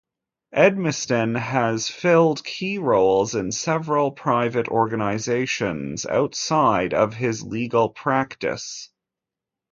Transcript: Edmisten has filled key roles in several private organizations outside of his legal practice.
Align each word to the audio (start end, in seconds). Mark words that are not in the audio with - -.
Edmisten 0.55 1.37
has 1.37 1.87
filled 1.87 2.43
key 2.43 2.79
roles 2.79 3.35
in 3.35 3.51
several 3.51 4.09
private 4.09 4.67
organizations 4.67 6.07
outside 6.07 6.95
of 6.95 7.13
his 7.13 7.43
legal 7.43 7.89
practice. 7.89 8.89